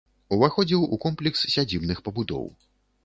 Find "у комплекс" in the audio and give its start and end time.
0.97-1.45